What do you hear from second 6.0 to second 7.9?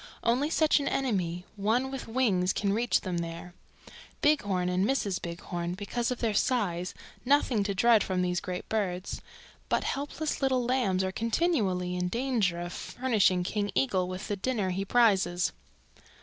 of their size, nothing to